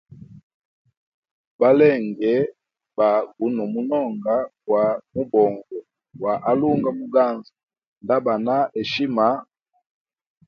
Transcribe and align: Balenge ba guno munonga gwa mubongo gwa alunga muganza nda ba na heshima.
Balenge 1.59 2.33
ba 2.97 3.09
guno 3.35 3.63
munonga 3.73 4.35
gwa 4.65 4.85
mubongo 5.13 5.77
gwa 6.19 6.33
alunga 6.49 6.89
muganza 6.99 7.51
nda 8.03 8.15
ba 8.25 8.33
na 8.45 8.55
heshima. 8.75 9.27